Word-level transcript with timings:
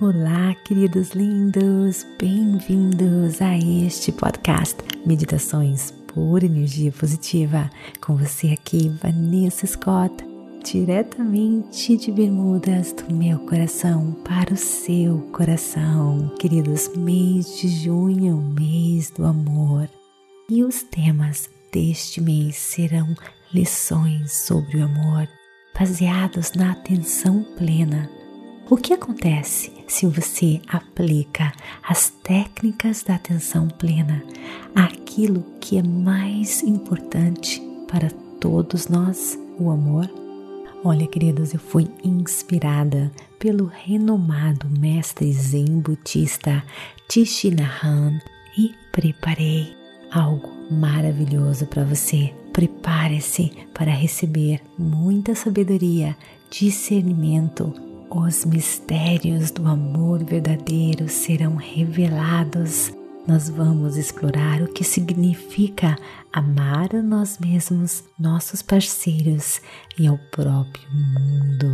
Olá, 0.00 0.54
queridos 0.64 1.10
lindos, 1.10 2.06
bem-vindos 2.20 3.42
a 3.42 3.58
este 3.58 4.12
podcast 4.12 4.76
Meditações 5.04 5.90
por 6.14 6.44
Energia 6.44 6.92
Positiva. 6.92 7.68
Com 8.00 8.16
você 8.16 8.50
aqui, 8.50 8.90
Vanessa 9.02 9.66
Scott, 9.66 10.24
diretamente 10.64 11.96
de 11.96 12.12
Bermudas, 12.12 12.92
do 12.92 13.12
meu 13.12 13.40
coração 13.40 14.12
para 14.24 14.54
o 14.54 14.56
seu 14.56 15.18
coração. 15.32 16.32
Queridos, 16.38 16.94
mês 16.96 17.58
de 17.58 17.66
junho, 17.66 18.36
mês 18.56 19.10
do 19.10 19.24
amor. 19.24 19.90
E 20.48 20.62
os 20.62 20.84
temas 20.84 21.50
deste 21.72 22.20
mês 22.20 22.54
serão 22.54 23.16
lições 23.52 24.46
sobre 24.46 24.76
o 24.76 24.84
amor, 24.84 25.28
baseados 25.76 26.52
na 26.52 26.70
atenção 26.70 27.44
plena 27.56 28.08
o 28.70 28.76
que 28.76 28.92
acontece 28.92 29.72
se 29.86 30.06
você 30.06 30.60
aplica 30.68 31.52
as 31.82 32.10
técnicas 32.10 33.02
da 33.02 33.14
atenção 33.14 33.68
plena 33.68 34.22
àquilo 34.74 35.42
que 35.58 35.78
é 35.78 35.82
mais 35.82 36.62
importante 36.62 37.62
para 37.90 38.10
todos 38.38 38.88
nós, 38.88 39.38
o 39.58 39.70
amor? 39.70 40.08
Olha, 40.84 41.06
queridos, 41.06 41.54
eu 41.54 41.60
fui 41.60 41.88
inspirada 42.04 43.10
pelo 43.38 43.66
renomado 43.66 44.68
mestre 44.78 45.32
zen 45.32 45.80
budista 45.80 46.62
Tishinahan 47.08 48.20
e 48.56 48.74
preparei 48.92 49.74
algo 50.12 50.50
maravilhoso 50.70 51.66
para 51.66 51.84
você. 51.84 52.34
Prepare-se 52.52 53.50
para 53.72 53.90
receber 53.90 54.60
muita 54.76 55.34
sabedoria, 55.34 56.16
discernimento 56.50 57.88
os 58.10 58.44
mistérios 58.44 59.50
do 59.50 59.66
amor 59.66 60.24
verdadeiro 60.24 61.08
serão 61.08 61.56
revelados. 61.56 62.92
Nós 63.26 63.50
vamos 63.50 63.96
explorar 63.96 64.62
o 64.62 64.72
que 64.72 64.82
significa 64.82 65.96
amar 66.32 66.96
a 66.96 67.02
nós 67.02 67.38
mesmos, 67.38 68.04
nossos 68.18 68.62
parceiros 68.62 69.60
e 69.98 70.06
ao 70.06 70.16
próprio 70.30 70.88
mundo. 70.90 71.70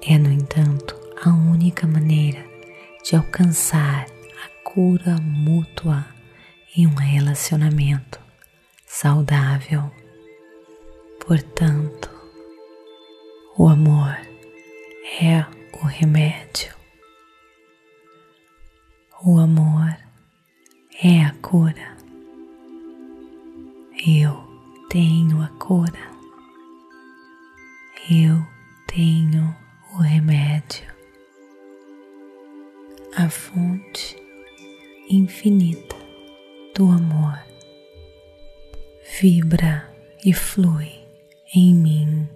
é, 0.03 0.19
no 0.19 0.31
entanto, 0.31 0.96
a 1.23 1.29
única 1.31 1.88
maneira 1.88 2.46
de 3.03 3.16
alcançar 3.16 4.06
a 4.06 4.69
cura 4.69 5.18
mútua 5.19 6.06
em 6.78 6.85
um 6.85 6.94
relacionamento 6.94 8.19
saudável. 8.85 9.91
Portanto, 11.25 12.12
o 13.57 13.67
amor 13.67 14.16
é 15.23 15.44
o 15.81 15.88
remédio. 15.88 16.72
O 19.23 19.40
amor 19.40 19.97
é 21.02 21.23
a 21.23 21.34
cura. 21.41 21.94
Eu 24.07 24.38
tenho 24.88 25.41
a 25.41 25.47
cura. 25.57 26.11
Eu 28.07 28.45
tenho 28.85 29.55
o 29.93 30.01
remédio. 30.03 30.85
A 33.16 33.27
fonte 33.27 34.16
infinita 35.09 35.95
do 36.75 36.83
amor 36.83 37.39
vibra 39.19 39.91
e 40.23 40.31
flui 40.33 40.91
em 41.55 41.73
mim. 41.73 42.29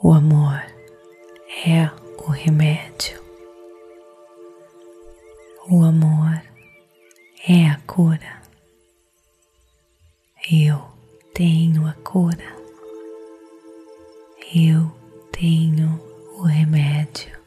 O 0.00 0.12
amor 0.12 0.62
é 1.66 1.90
o 2.24 2.30
remédio. 2.30 3.20
O 5.68 5.82
amor 5.82 6.13
cura. 7.94 8.42
Eu 10.50 10.84
tenho 11.32 11.86
a 11.86 11.92
cura. 11.92 12.56
Eu 14.52 14.90
tenho 15.30 16.00
o 16.36 16.42
remédio. 16.42 17.38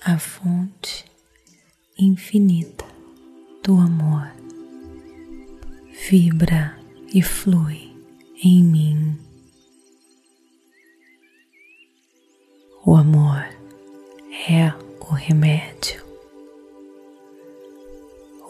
A 0.00 0.16
fonte 0.20 1.04
infinita 1.98 2.84
do 3.64 3.74
amor 3.74 4.30
vibra 6.08 6.78
e 7.12 7.20
flui 7.20 7.92
em 8.44 8.62
mim. 8.62 9.18
O 12.86 12.94
amor 12.94 13.44
é 14.48 14.72
o 15.00 15.12
remédio. 15.12 16.07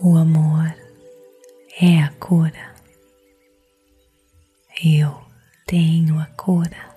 O 0.01 0.17
amor 0.17 0.73
é 1.81 2.01
a 2.05 2.13
cura. 2.21 2.73
Eu 4.85 5.21
tenho 5.67 6.21
a 6.21 6.27
cura. 6.37 6.95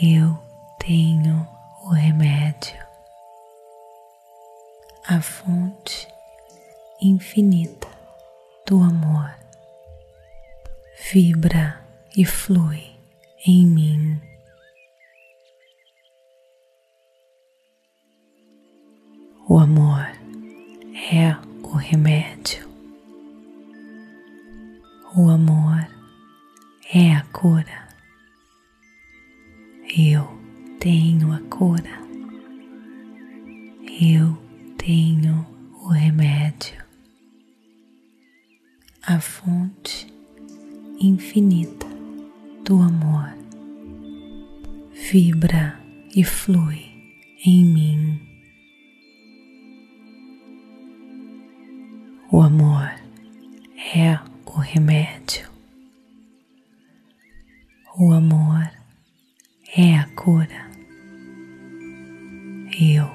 Eu 0.00 0.38
tenho 0.78 1.46
o 1.84 1.90
remédio. 1.90 2.82
A 5.06 5.20
fonte 5.20 6.08
infinita 6.98 7.88
do 8.66 8.76
amor 8.82 9.34
vibra 11.12 11.78
e 12.16 12.24
flui 12.24 12.90
em 13.46 13.66
mim. 13.66 14.18
O 19.46 19.58
amor 19.58 20.21
é 21.14 21.36
o 21.62 21.76
remédio. 21.76 22.66
O 25.14 25.28
amor 25.28 25.86
é 26.90 27.12
a 27.12 27.22
cura. 27.24 27.86
Eu 29.94 30.26
tenho 30.80 31.30
a 31.34 31.40
cura. 31.50 32.00
Eu 34.00 34.38
tenho 34.78 35.46
o 35.82 35.88
remédio. 35.88 36.82
A 39.02 39.20
fonte 39.20 40.06
infinita 40.98 41.86
do 42.64 42.80
amor 42.80 43.34
vibra 44.94 45.78
e 46.16 46.24
flui 46.24 46.86
em 47.44 47.66
mim. 47.66 48.31
O 52.34 52.40
amor 52.40 52.90
é 53.94 54.18
o 54.46 54.58
remédio. 54.58 55.50
O 57.94 58.10
amor 58.10 58.70
é 59.76 59.98
a 59.98 60.06
cura. 60.14 60.66
Eu 62.80 63.06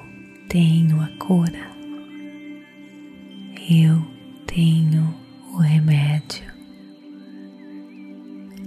tenho 0.48 1.00
a 1.00 1.08
cura. 1.18 1.68
Eu 3.68 4.06
tenho 4.46 5.12
o 5.52 5.56
remédio. 5.56 6.46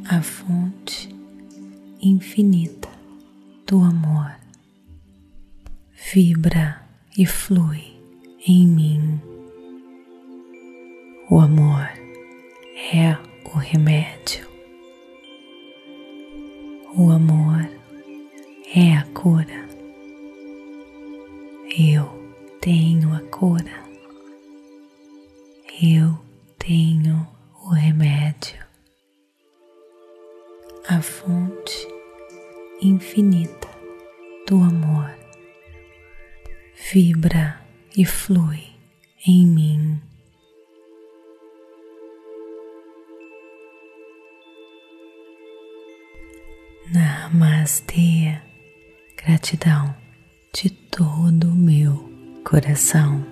A 0.09 0.21
fonte 0.21 1.15
infinita 2.01 2.89
do 3.65 3.81
amor 3.81 4.35
vibra 6.13 6.85
e 7.17 7.25
flui 7.25 7.97
em 8.45 8.67
mim. 8.67 9.30
O 11.33 11.39
amor 11.39 11.89
é 12.91 13.17
o 13.45 13.57
remédio. 13.57 14.45
O 16.93 17.09
amor 17.09 17.69
é 18.75 18.97
a 18.97 19.05
cura. 19.13 19.65
Eu 21.79 22.03
tenho 22.59 23.13
a 23.13 23.21
cura. 23.29 23.81
Eu 25.81 26.19
tenho 26.59 27.25
o 27.63 27.69
remédio. 27.69 28.61
A 30.89 31.01
fonte 31.01 31.87
infinita 32.81 33.69
do 34.49 34.55
amor 34.57 35.09
vibra 36.91 37.57
e 37.95 38.03
flui 38.03 38.65
em 39.25 39.47
mim. 39.47 40.10
Namastê, 46.93 48.37
gratidão 49.15 49.95
de 50.53 50.69
todo 50.69 51.47
o 51.47 51.55
meu 51.55 52.11
coração. 52.43 53.25